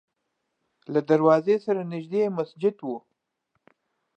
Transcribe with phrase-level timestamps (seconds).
[0.93, 2.87] له دروازې سره نږدې یې مسجد و.